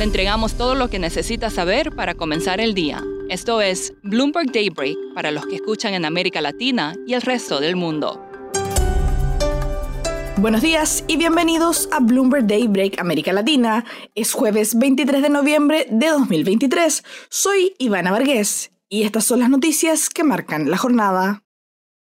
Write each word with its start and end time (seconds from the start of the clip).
Le 0.00 0.04
entregamos 0.04 0.54
todo 0.54 0.74
lo 0.74 0.88
que 0.88 0.98
necesita 0.98 1.50
saber 1.50 1.94
para 1.94 2.14
comenzar 2.14 2.58
el 2.58 2.72
día. 2.72 3.04
Esto 3.28 3.60
es 3.60 3.92
Bloomberg 4.02 4.50
Daybreak 4.50 4.96
para 5.14 5.30
los 5.30 5.44
que 5.44 5.56
escuchan 5.56 5.92
en 5.92 6.06
América 6.06 6.40
Latina 6.40 6.94
y 7.06 7.12
el 7.12 7.20
resto 7.20 7.60
del 7.60 7.76
mundo. 7.76 8.18
Buenos 10.38 10.62
días 10.62 11.04
y 11.06 11.18
bienvenidos 11.18 11.86
a 11.92 12.00
Bloomberg 12.00 12.46
Daybreak 12.46 12.98
América 12.98 13.34
Latina. 13.34 13.84
Es 14.14 14.32
jueves 14.32 14.78
23 14.78 15.20
de 15.20 15.28
noviembre 15.28 15.86
de 15.90 16.06
2023. 16.06 17.04
Soy 17.28 17.74
Ivana 17.76 18.10
Vargas 18.10 18.70
y 18.88 19.02
estas 19.02 19.24
son 19.24 19.40
las 19.40 19.50
noticias 19.50 20.08
que 20.08 20.24
marcan 20.24 20.70
la 20.70 20.78
jornada. 20.78 21.42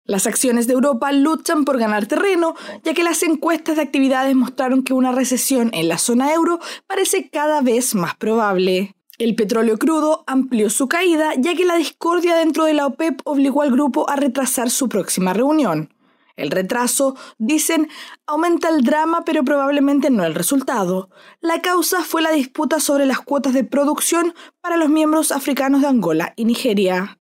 Las 0.04 0.27
acciones 0.27 0.66
de 0.66 0.72
Europa 0.72 1.12
luchan 1.12 1.64
por 1.64 1.78
ganar 1.78 2.06
terreno, 2.06 2.54
ya 2.82 2.95
que 2.95 3.04
las 3.04 3.22
encuestas 3.22 3.77
de 3.77 3.82
actividades 3.82 4.34
mostraron 4.34 4.82
que 4.82 4.95
una 4.95 5.12
recesión 5.12 5.70
en 5.72 5.88
la 5.88 5.98
zona 5.98 6.32
euro 6.32 6.58
parece 6.86 7.30
cada 7.30 7.60
vez 7.60 7.95
más 7.95 8.16
probable. 8.16 8.96
El 9.19 9.34
petróleo 9.34 9.78
crudo 9.78 10.25
amplió 10.27 10.70
su 10.70 10.88
caída, 10.88 11.34
ya 11.36 11.55
que 11.55 11.66
la 11.66 11.77
discordia 11.77 12.34
dentro 12.36 12.64
de 12.64 12.72
la 12.72 12.86
OPEP 12.86 13.20
obligó 13.25 13.60
al 13.62 13.70
grupo 13.70 14.08
a 14.08 14.16
retrasar 14.16 14.70
su 14.70 14.88
próxima 14.88 15.34
reunión. 15.34 15.92
El 16.36 16.50
retraso, 16.50 17.16
dicen, 17.36 17.91
aumenta 18.27 18.70
el 18.70 18.82
drama, 18.82 19.22
pero 19.27 19.44
probablemente 19.44 20.08
no 20.08 20.25
el 20.25 20.34
resultado. 20.34 21.10
La 21.41 21.60
causa 21.60 22.03
fue 22.03 22.22
la 22.22 22.30
disputa 22.30 22.80
sobre 22.80 23.05
las 23.05 23.20
cuotas 23.20 23.53
de 23.53 23.62
producción 23.62 24.34
para 24.62 24.78
los 24.78 24.88
miembros 24.88 25.32
africanos 25.32 25.82
de 25.82 25.88
Angola 25.88 26.32
y 26.36 26.47
Nigeria. 26.47 27.19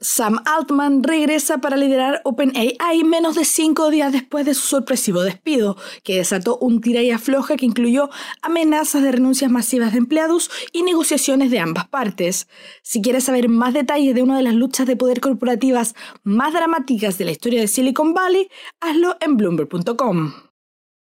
Sam 0.00 0.38
Altman 0.44 1.02
regresa 1.02 1.58
para 1.58 1.76
liderar 1.76 2.20
OpenAI 2.24 3.02
menos 3.04 3.34
de 3.34 3.44
cinco 3.44 3.90
días 3.90 4.12
después 4.12 4.46
de 4.46 4.54
su 4.54 4.66
sorpresivo 4.66 5.22
despido, 5.22 5.76
que 6.04 6.16
desató 6.16 6.56
un 6.58 6.80
tira 6.80 7.02
y 7.02 7.10
afloja 7.10 7.56
que 7.56 7.66
incluyó 7.66 8.08
amenazas 8.42 9.02
de 9.02 9.10
renuncias 9.10 9.50
masivas 9.50 9.92
de 9.92 9.98
empleados 9.98 10.50
y 10.72 10.82
negociaciones 10.82 11.50
de 11.50 11.58
ambas 11.58 11.88
partes. 11.88 12.46
Si 12.82 13.02
quieres 13.02 13.24
saber 13.24 13.48
más 13.48 13.74
detalles 13.74 14.14
de 14.14 14.22
una 14.22 14.36
de 14.36 14.44
las 14.44 14.54
luchas 14.54 14.86
de 14.86 14.96
poder 14.96 15.20
corporativas 15.20 15.96
más 16.22 16.52
dramáticas 16.52 17.18
de 17.18 17.24
la 17.24 17.32
historia 17.32 17.60
de 17.60 17.68
Silicon 17.68 18.14
Valley, 18.14 18.48
hazlo 18.80 19.16
en 19.20 19.36
bloomberg.com. 19.36 20.47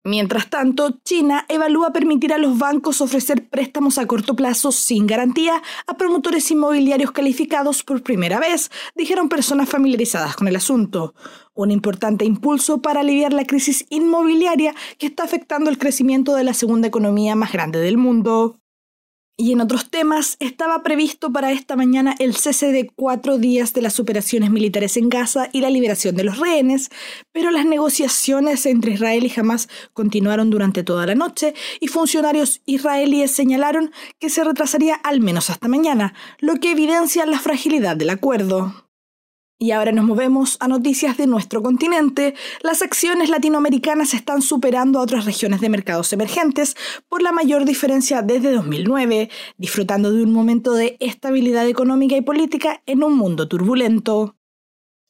Mientras 0.09 0.49
tanto, 0.49 1.01
China 1.05 1.45
evalúa 1.51 1.93
permitir 1.93 2.33
a 2.33 2.39
los 2.39 2.57
bancos 2.57 3.03
ofrecer 3.03 3.47
préstamos 3.51 3.99
a 3.99 4.07
corto 4.07 4.35
plazo 4.35 4.73
sin 4.73 5.07
garantía 5.07 5.63
a 5.87 5.99
promotores 5.99 6.51
inmobiliarios 6.51 7.13
calificados 7.13 7.83
por 7.83 8.03
primera 8.03 8.41
vez, 8.41 8.71
dijeron 8.97 9.29
personas 9.29 9.69
familiarizadas 9.69 10.35
con 10.35 10.49
el 10.49 10.57
asunto. 10.57 11.15
Un 11.53 11.71
importante 11.71 12.25
impulso 12.25 12.81
para 12.81 13.01
aliviar 13.01 13.35
la 13.35 13.45
crisis 13.45 13.85
inmobiliaria 13.91 14.75
que 14.97 15.09
está 15.09 15.25
afectando 15.25 15.69
el 15.69 15.77
crecimiento 15.77 16.35
de 16.35 16.45
la 16.45 16.55
segunda 16.55 16.89
economía 16.89 17.35
más 17.35 17.53
grande 17.53 17.79
del 17.79 17.99
mundo. 17.99 18.59
Y 19.41 19.53
en 19.53 19.61
otros 19.61 19.89
temas, 19.89 20.37
estaba 20.41 20.83
previsto 20.83 21.33
para 21.33 21.53
esta 21.53 21.77
mañana 21.77 22.17
el 22.19 22.35
cese 22.35 22.73
de 22.73 22.91
cuatro 22.93 23.39
días 23.39 23.73
de 23.73 23.83
las 23.83 24.01
operaciones 24.01 24.51
militares 24.51 24.97
en 24.97 25.09
Gaza 25.09 25.49
y 25.53 25.61
la 25.61 25.71
liberación 25.71 26.17
de 26.17 26.25
los 26.25 26.41
rehenes, 26.41 26.91
pero 27.31 27.53
las 27.53 27.65
negociaciones 27.65 28.67
entre 28.67 28.95
Israel 28.95 29.25
y 29.25 29.41
Hamas 29.41 29.69
continuaron 29.93 30.51
durante 30.51 30.83
toda 30.83 31.07
la 31.07 31.15
noche 31.15 31.55
y 31.79 31.87
funcionarios 31.87 32.63
israelíes 32.67 33.31
señalaron 33.31 33.93
que 34.19 34.29
se 34.29 34.43
retrasaría 34.43 34.97
al 34.97 35.21
menos 35.21 35.51
hasta 35.51 35.69
mañana, 35.69 36.15
lo 36.41 36.57
que 36.57 36.73
evidencia 36.73 37.25
la 37.25 37.39
fragilidad 37.39 37.97
del 37.97 38.11
acuerdo. 38.11 38.88
Y 39.61 39.73
ahora 39.73 39.91
nos 39.91 40.05
movemos 40.05 40.57
a 40.61 40.69
noticias 40.69 41.17
de 41.17 41.27
nuestro 41.27 41.65
continente. 41.65 42.35
Las 42.63 42.81
acciones 42.81 43.29
latinoamericanas 43.29 44.15
están 44.15 44.41
superando 44.41 45.01
a 45.01 45.03
otras 45.03 45.25
regiones 45.25 45.61
de 45.61 45.69
mercados 45.69 46.13
emergentes 46.13 46.77
por 47.09 47.23
la 47.23 47.33
mayor 47.33 47.65
diferencia 47.65 48.23
desde 48.23 48.53
2009, 48.53 49.31
disfrutando 49.57 50.13
de 50.13 50.23
un 50.23 50.33
momento 50.33 50.75
de 50.75 50.97
estabilidad 51.01 51.67
económica 51.67 52.17
y 52.17 52.21
política 52.21 52.83
en 52.87 53.03
un 53.03 53.17
mundo 53.17 53.49
turbulento. 53.49 54.37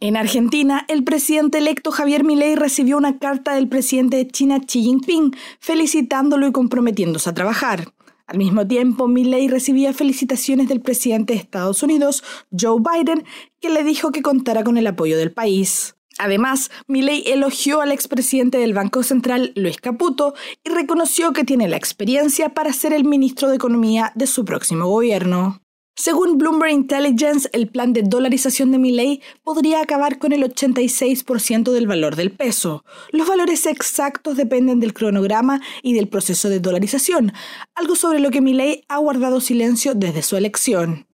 En 0.00 0.16
Argentina, 0.16 0.87
el 0.88 1.04
presidente 1.04 1.58
electo 1.58 1.91
Javier 1.91 2.25
Milei 2.25 2.54
recibió 2.54 2.97
una 2.97 3.19
carta 3.19 3.54
del 3.54 3.69
presidente 3.69 4.16
de 4.16 4.28
China 4.28 4.60
Xi 4.60 4.82
Jinping 4.82 5.37
felicitándolo 5.60 6.47
y 6.47 6.53
comprometiéndose 6.53 7.28
a 7.28 7.34
trabajar. 7.34 7.92
Al 8.28 8.37
mismo 8.37 8.66
tiempo, 8.66 9.09
Milley 9.09 9.49
recibía 9.49 9.94
felicitaciones 9.94 10.69
del 10.69 10.83
presidente 10.83 11.33
de 11.33 11.39
Estados 11.39 11.83
Unidos, 11.83 12.22
Joe 12.50 12.78
Biden, 12.78 13.25
que 13.59 13.71
le 13.71 13.83
dijo 13.83 14.12
que 14.12 14.21
contara 14.21 14.62
con 14.65 14.77
el 14.77 14.87
apoyo 14.87 15.16
del 15.16 15.33
país. 15.33 15.97
Además, 16.19 16.71
Milley 16.87 17.22
elogió 17.27 17.81
al 17.81 17.91
expresidente 17.91 18.59
del 18.59 18.75
Banco 18.75 19.03
Central, 19.03 19.53
Luis 19.55 19.78
Caputo, 19.78 20.34
y 20.62 20.69
reconoció 20.69 21.33
que 21.33 21.44
tiene 21.44 21.69
la 21.69 21.78
experiencia 21.78 22.50
para 22.50 22.75
ser 22.75 22.93
el 22.93 23.05
ministro 23.05 23.49
de 23.49 23.56
Economía 23.56 24.12
de 24.15 24.27
su 24.27 24.44
próximo 24.44 24.88
gobierno. 24.88 25.62
Según 26.00 26.38
Bloomberg 26.38 26.70
Intelligence, 26.70 27.50
el 27.53 27.66
plan 27.66 27.92
de 27.92 28.04
dolarización 28.04 28.70
de 28.70 28.78
Milley 28.78 29.20
podría 29.42 29.82
acabar 29.82 30.20
con 30.20 30.32
el 30.32 30.44
86% 30.44 31.72
del 31.72 31.88
valor 31.88 32.14
del 32.14 32.31
peso. 32.31 32.84
Los 33.10 33.26
valores 33.26 33.66
exactos 33.66 34.37
dependen 34.37 34.78
del 34.78 34.94
cronograma 34.94 35.60
y 35.82 35.94
del 35.94 36.06
proceso 36.06 36.48
de 36.50 36.60
dolarización, 36.60 37.32
algo 37.75 37.97
sobre 37.97 38.20
lo 38.20 38.31
que 38.31 38.41
Milley 38.41 38.84
ha 38.88 38.98
guardado 38.98 39.41
silencio 39.41 39.97
desde 39.97 40.22
su 40.22 40.37
elección. 40.37 41.08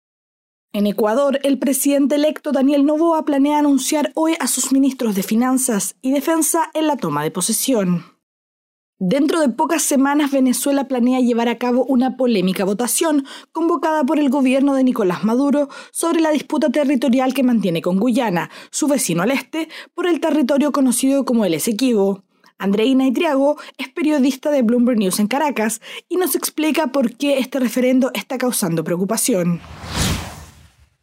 En 0.72 0.88
Ecuador, 0.88 1.38
el 1.44 1.60
presidente 1.60 2.16
electo 2.16 2.50
Daniel 2.50 2.84
Novoa 2.84 3.24
planea 3.24 3.60
anunciar 3.60 4.10
hoy 4.16 4.34
a 4.40 4.48
sus 4.48 4.72
ministros 4.72 5.14
de 5.14 5.22
Finanzas 5.22 5.94
y 6.02 6.10
Defensa 6.10 6.72
en 6.74 6.88
la 6.88 6.96
toma 6.96 7.22
de 7.22 7.30
posesión. 7.30 8.11
Dentro 9.04 9.40
de 9.40 9.48
pocas 9.48 9.82
semanas, 9.82 10.30
Venezuela 10.30 10.86
planea 10.86 11.18
llevar 11.18 11.48
a 11.48 11.58
cabo 11.58 11.84
una 11.86 12.16
polémica 12.16 12.64
votación 12.64 13.26
convocada 13.50 14.04
por 14.04 14.20
el 14.20 14.30
gobierno 14.30 14.74
de 14.74 14.84
Nicolás 14.84 15.24
Maduro 15.24 15.68
sobre 15.90 16.20
la 16.20 16.30
disputa 16.30 16.70
territorial 16.70 17.34
que 17.34 17.42
mantiene 17.42 17.82
con 17.82 17.98
Guyana, 17.98 18.48
su 18.70 18.86
vecino 18.86 19.24
al 19.24 19.32
este, 19.32 19.68
por 19.92 20.06
el 20.06 20.20
territorio 20.20 20.70
conocido 20.70 21.24
como 21.24 21.44
el 21.44 21.54
Esequibo. 21.54 22.22
Andreina 22.58 23.04
Itriago 23.04 23.56
es 23.76 23.88
periodista 23.88 24.52
de 24.52 24.62
Bloomberg 24.62 24.98
News 24.98 25.18
en 25.18 25.26
Caracas 25.26 25.80
y 26.08 26.16
nos 26.16 26.36
explica 26.36 26.92
por 26.92 27.16
qué 27.16 27.40
este 27.40 27.58
referendo 27.58 28.12
está 28.14 28.38
causando 28.38 28.84
preocupación. 28.84 29.60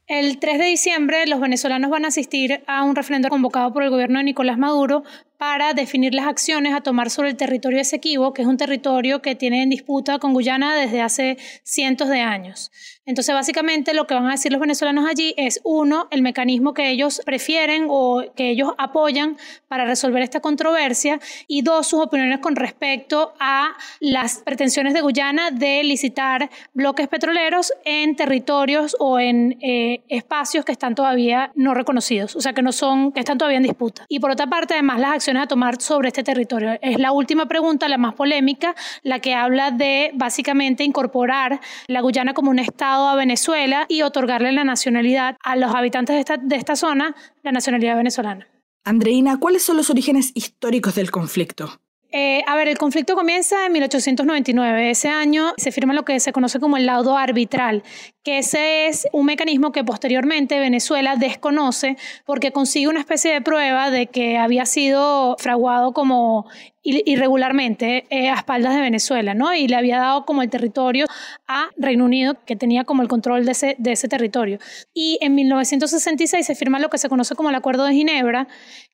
El 0.07 0.39
3 0.39 0.57
de 0.57 0.65
diciembre 0.65 1.27
los 1.27 1.39
venezolanos 1.39 1.91
van 1.91 2.05
a 2.05 2.07
asistir 2.07 2.63
a 2.65 2.83
un 2.83 2.95
referendo 2.95 3.29
convocado 3.29 3.71
por 3.73 3.83
el 3.83 3.91
gobierno 3.91 4.17
de 4.17 4.23
Nicolás 4.23 4.57
Maduro 4.57 5.03
para 5.39 5.73
definir 5.73 6.13
las 6.13 6.27
acciones 6.27 6.73
a 6.73 6.81
tomar 6.81 7.09
sobre 7.09 7.29
el 7.29 7.37
territorio 7.37 7.79
Esequibo, 7.79 8.33
que 8.33 8.41
es 8.41 8.47
un 8.47 8.57
territorio 8.57 9.21
que 9.21 9.35
tiene 9.35 9.63
en 9.63 9.69
disputa 9.69 10.19
con 10.19 10.33
Guyana 10.33 10.75
desde 10.75 11.01
hace 11.01 11.37
cientos 11.63 12.09
de 12.09 12.19
años. 12.19 12.71
Entonces, 13.09 13.33
básicamente 13.33 13.95
lo 13.95 14.05
que 14.05 14.13
van 14.13 14.27
a 14.27 14.31
decir 14.33 14.51
los 14.51 14.61
venezolanos 14.61 15.09
allí 15.09 15.33
es, 15.35 15.61
uno, 15.63 16.07
el 16.11 16.21
mecanismo 16.21 16.75
que 16.75 16.91
ellos 16.91 17.23
prefieren 17.25 17.87
o 17.89 18.23
que 18.35 18.51
ellos 18.51 18.73
apoyan 18.77 19.35
para 19.67 19.85
resolver 19.85 20.21
esta 20.21 20.41
controversia, 20.41 21.19
y 21.47 21.63
dos, 21.63 21.87
sus 21.87 22.01
opiniones 22.01 22.37
con 22.37 22.55
respecto 22.55 23.33
a 23.39 23.75
las 23.99 24.43
pretensiones 24.45 24.93
de 24.93 25.01
Guyana 25.01 25.49
de 25.49 25.83
licitar 25.83 26.51
bloques 26.75 27.07
petroleros 27.07 27.73
en 27.83 28.15
territorios 28.15 28.95
o 28.99 29.19
en 29.19 29.57
eh, 29.59 30.03
espacios 30.07 30.63
que 30.63 30.71
están 30.71 30.93
todavía 30.93 31.51
no 31.55 31.73
reconocidos, 31.73 32.35
o 32.35 32.41
sea, 32.41 32.53
que 32.53 32.61
no 32.61 32.71
son, 32.71 33.11
que 33.11 33.21
están 33.21 33.39
todavía 33.39 33.57
en 33.57 33.63
disputa. 33.63 34.05
Y 34.07 34.19
por 34.19 34.29
otra 34.29 34.45
parte, 34.45 34.75
además, 34.75 34.99
las 34.99 35.13
acciones 35.13 35.41
a 35.41 35.47
tomar 35.47 35.81
sobre 35.81 36.09
este 36.09 36.21
territorio. 36.21 36.77
Es 36.79 36.99
la 36.99 37.11
última 37.11 37.47
pregunta, 37.47 37.87
la 37.89 37.97
más 37.97 38.13
polémica, 38.13 38.75
la 39.01 39.17
que 39.19 39.33
habla 39.33 39.71
de 39.71 40.11
básicamente 40.13 40.83
incorporar 40.83 41.59
la 41.87 42.01
Guyana 42.01 42.35
como 42.35 42.51
un 42.51 42.59
estado 42.59 42.98
a 43.07 43.15
Venezuela 43.15 43.85
y 43.87 44.01
otorgarle 44.01 44.51
la 44.51 44.63
nacionalidad 44.63 45.37
a 45.43 45.55
los 45.55 45.73
habitantes 45.73 46.15
de 46.15 46.19
esta, 46.19 46.37
de 46.37 46.55
esta 46.55 46.75
zona, 46.75 47.15
la 47.43 47.51
nacionalidad 47.51 47.95
venezolana. 47.95 48.47
Andreina, 48.83 49.39
¿cuáles 49.39 49.63
son 49.63 49.77
los 49.77 49.89
orígenes 49.89 50.31
históricos 50.33 50.95
del 50.95 51.11
conflicto? 51.11 51.79
Eh, 52.11 52.41
a 52.47 52.55
ver, 52.55 52.67
el 52.67 52.77
conflicto 52.79 53.13
comienza 53.13 53.67
en 53.67 53.71
1899. 53.73 54.89
Ese 54.89 55.09
año 55.09 55.53
se 55.57 55.71
firma 55.71 55.93
lo 55.93 56.05
que 56.05 56.19
se 56.19 56.31
conoce 56.31 56.59
como 56.59 56.75
el 56.75 56.87
laudo 56.87 57.15
arbitral, 57.15 57.83
que 58.23 58.39
ese 58.39 58.87
es 58.87 59.07
un 59.13 59.27
mecanismo 59.27 59.71
que 59.71 59.83
posteriormente 59.83 60.59
Venezuela 60.59 61.17
desconoce 61.17 61.97
porque 62.25 62.51
consigue 62.51 62.87
una 62.87 62.99
especie 62.99 63.31
de 63.31 63.41
prueba 63.41 63.91
de 63.91 64.07
que 64.07 64.39
había 64.39 64.65
sido 64.65 65.35
fraguado 65.37 65.93
como 65.93 66.47
irregularmente 66.83 68.05
eh, 68.09 68.29
a 68.29 68.35
espaldas 68.35 68.75
de 68.75 68.81
Venezuela, 68.81 69.33
¿no? 69.33 69.53
Y 69.53 69.67
le 69.67 69.75
había 69.75 69.99
dado 69.99 70.25
como 70.25 70.41
el 70.41 70.49
territorio 70.49 71.05
a 71.47 71.69
Reino 71.77 72.05
Unido, 72.05 72.37
que 72.45 72.55
tenía 72.55 72.83
como 72.83 73.01
el 73.01 73.07
control 73.07 73.45
de 73.45 73.51
ese, 73.51 73.75
de 73.79 73.91
ese 73.91 74.07
territorio. 74.07 74.59
Y 74.93 75.17
en 75.21 75.35
1966 75.35 76.45
se 76.45 76.55
firma 76.55 76.79
lo 76.79 76.89
que 76.89 76.97
se 76.97 77.09
conoce 77.09 77.35
como 77.35 77.49
el 77.49 77.55
Acuerdo 77.55 77.85
de 77.85 77.93
Ginebra, 77.93 78.47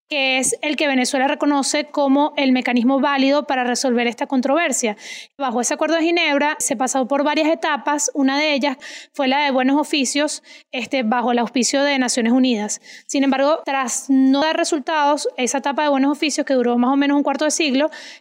que 0.07 0.37
es 0.37 0.55
el 0.61 0.75
que 0.75 0.87
Venezuela 0.87 1.27
reconoce 1.27 1.85
como 1.85 2.33
el 2.37 2.51
mecanismo 2.51 2.99
válido 2.99 3.47
para 3.47 3.63
resolver 3.63 4.07
esta 4.07 4.27
controversia. 4.27 4.95
Bajo 5.37 5.61
ese 5.61 5.73
acuerdo 5.73 5.95
de 5.95 6.03
Ginebra 6.03 6.55
se 6.59 6.75
pasó 6.75 7.07
por 7.07 7.23
varias 7.23 7.47
etapas, 7.47 8.11
una 8.13 8.37
de 8.37 8.53
ellas 8.53 8.77
fue 9.13 9.27
la 9.27 9.43
de 9.43 9.51
buenos 9.51 9.79
oficios 9.79 10.43
este, 10.71 11.03
bajo 11.03 11.31
el 11.31 11.39
auspicio 11.39 11.81
de 11.83 11.97
Naciones 11.97 12.33
Unidas. 12.33 12.81
Sin 13.07 13.23
embargo, 13.23 13.61
tras 13.65 14.05
no 14.09 14.41
dar 14.41 14.57
resultados, 14.57 15.27
esa 15.37 15.57
etapa 15.57 15.83
de 15.83 15.89
buenos 15.89 16.11
oficios 16.11 16.45
que 16.45 16.53
duró 16.53 16.77
más 16.77 16.91
o 16.91 16.97
menos 16.97 17.17
un 17.17 17.23
cuarto 17.23 17.45
de 17.45 17.51
siglo, 17.51 17.74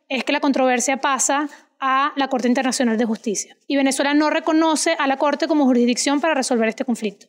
es 0.08 0.24
que 0.24 0.32
la 0.32 0.40
controversia 0.40 0.98
pasa 0.98 1.48
a 1.80 2.12
la 2.16 2.28
Corte 2.28 2.48
Internacional 2.48 2.96
de 2.96 3.04
Justicia. 3.04 3.56
Y 3.66 3.76
Venezuela 3.76 4.14
no 4.14 4.30
reconoce 4.30 4.96
a 4.98 5.06
la 5.06 5.16
Corte 5.16 5.48
como 5.48 5.64
jurisdicción 5.64 6.20
para 6.20 6.34
resolver 6.34 6.68
este 6.68 6.84
conflicto. 6.84 7.26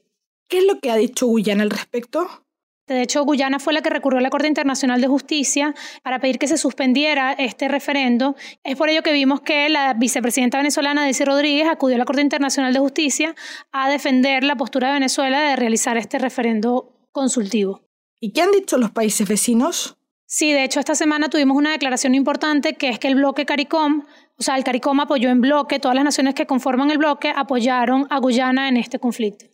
¿Qué 0.47 0.59
es 0.59 0.65
lo 0.65 0.79
que 0.79 0.91
ha 0.91 0.95
dicho 0.95 1.27
Guyana 1.27 1.63
al 1.63 1.71
respecto? 1.71 2.45
De 2.87 3.01
hecho, 3.01 3.25
Guyana 3.25 3.57
fue 3.59 3.73
la 3.73 3.81
que 3.81 3.89
recurrió 3.89 4.19
a 4.19 4.21
la 4.21 4.29
Corte 4.29 4.47
Internacional 4.47 5.01
de 5.01 5.07
Justicia 5.07 5.73
para 6.03 6.19
pedir 6.19 6.37
que 6.37 6.47
se 6.47 6.57
suspendiera 6.57 7.33
este 7.33 7.67
referendo. 7.67 8.35
Es 8.63 8.77
por 8.77 8.89
ello 8.89 9.01
que 9.01 9.11
vimos 9.11 9.41
que 9.41 9.69
la 9.69 9.95
vicepresidenta 9.95 10.59
venezolana, 10.59 11.01
Daisy 11.01 11.25
Rodríguez, 11.25 11.67
acudió 11.67 11.95
a 11.95 11.99
la 11.99 12.05
Corte 12.05 12.21
Internacional 12.21 12.73
de 12.73 12.79
Justicia 12.79 13.35
a 13.71 13.89
defender 13.89 14.43
la 14.43 14.55
postura 14.55 14.89
de 14.89 14.93
Venezuela 14.95 15.41
de 15.41 15.55
realizar 15.55 15.97
este 15.97 16.19
referendo 16.19 16.93
consultivo. 17.11 17.81
¿Y 18.19 18.33
qué 18.33 18.43
han 18.43 18.51
dicho 18.51 18.77
los 18.77 18.91
países 18.91 19.27
vecinos? 19.27 19.97
Sí, 20.27 20.51
de 20.51 20.63
hecho, 20.63 20.79
esta 20.79 20.95
semana 20.95 21.29
tuvimos 21.29 21.55
una 21.55 21.71
declaración 21.71 22.15
importante 22.15 22.73
que 22.73 22.89
es 22.89 22.99
que 22.99 23.07
el 23.07 23.15
bloque 23.15 23.45
CARICOM, 23.45 24.05
o 24.37 24.43
sea, 24.43 24.57
el 24.57 24.63
CARICOM 24.63 24.99
apoyó 24.99 25.29
en 25.29 25.39
bloque, 25.39 25.79
todas 25.79 25.95
las 25.95 26.03
naciones 26.03 26.33
que 26.33 26.47
conforman 26.47 26.89
el 26.89 26.97
bloque 26.97 27.31
apoyaron 27.35 28.07
a 28.09 28.19
Guyana 28.19 28.67
en 28.67 28.77
este 28.77 28.97
conflicto. 28.99 29.45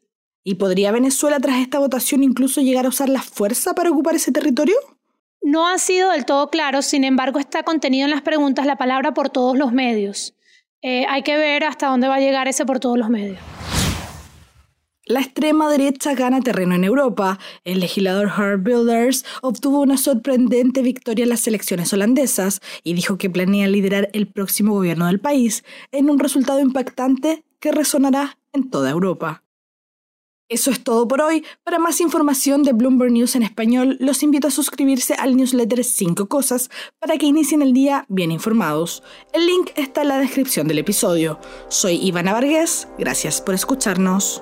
¿Y 0.44 0.56
podría 0.56 0.92
Venezuela 0.92 1.40
tras 1.40 1.58
esta 1.58 1.78
votación 1.78 2.24
incluso 2.24 2.62
llegar 2.62 2.86
a 2.86 2.90
usar 2.90 3.10
la 3.10 3.22
fuerza 3.22 3.76
para 3.76 3.92
ocupar 3.92 4.16
ese 4.16 4.32
territorio? 4.32 4.76
No 5.42 5.68
ha 5.68 5.78
sido 5.78 6.12
del 6.12 6.26
todo 6.26 6.50
claro, 6.50 6.82
sin 6.82 7.04
embargo 7.04 7.40
está 7.40 7.64
contenido 7.64 8.06
en 8.06 8.12
las 8.12 8.22
preguntas 8.22 8.66
la 8.66 8.78
palabra 8.78 9.14
por 9.14 9.30
todos 9.30 9.58
los 9.58 9.74
medios. 9.74 10.36
Eh, 10.82 11.06
hay 11.10 11.22
que 11.24 11.38
ver 11.38 11.64
hasta 11.64 11.88
dónde 11.88 12.08
va 12.08 12.16
a 12.16 12.20
llegar 12.20 12.48
ese 12.48 12.66
por 12.66 12.80
todos 12.80 12.98
los 12.98 13.10
medios. 13.10 13.40
La 15.12 15.20
extrema 15.20 15.70
derecha 15.70 16.16
gana 16.16 16.40
terreno 16.40 16.74
en 16.74 16.86
Europa. 16.86 17.38
El 17.66 17.82
legislador 17.82 18.30
Herb 18.30 18.64
Builders 18.64 19.26
obtuvo 19.42 19.82
una 19.82 19.98
sorprendente 19.98 20.82
victoria 20.82 21.24
en 21.24 21.30
las 21.30 21.46
elecciones 21.48 21.92
holandesas 21.92 22.62
y 22.82 22.94
dijo 22.94 23.18
que 23.18 23.30
planea 23.30 23.68
liderar 23.68 24.10
el 24.14 24.28
próximo 24.28 24.72
gobierno 24.72 25.08
del 25.08 25.20
país 25.20 25.66
en 25.92 26.10
un 26.10 26.18
resultado 26.18 26.62
impactante 26.62 27.44
que 27.60 27.74
resonará 27.74 28.38
en 28.54 28.70
toda 28.70 28.90
Europa. 28.90 29.44
Eso 30.48 30.72
es 30.72 30.82
todo 30.82 31.06
por 31.10 31.20
hoy. 31.20 31.44
Para 31.66 31.78
más 31.78 32.00
información 32.00 32.64
de 32.64 32.72
Bloomberg 32.72 33.12
News 33.12 33.36
en 33.36 33.44
español, 33.44 33.98
los 34.00 34.24
invito 34.24 34.48
a 34.48 34.52
suscribirse 34.52 35.16
al 35.16 35.36
newsletter 35.36 35.84
5 35.84 36.30
Cosas 36.30 36.70
para 37.00 37.18
que 37.18 37.26
inicien 37.26 37.62
el 37.62 37.74
día 37.74 38.06
bien 38.08 38.32
informados. 38.32 39.04
El 39.34 39.46
link 39.46 39.72
está 39.76 40.04
en 40.04 40.08
la 40.08 40.20
descripción 40.20 40.70
del 40.70 40.80
episodio. 40.80 41.38
Soy 41.68 41.96
Ivana 41.96 42.32
Vargas, 42.32 42.88
gracias 42.98 43.42
por 43.42 43.56
escucharnos. 43.56 44.42